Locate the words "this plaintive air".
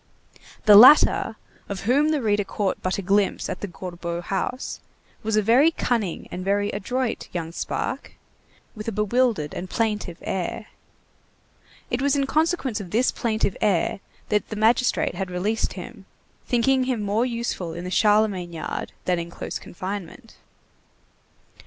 12.89-13.99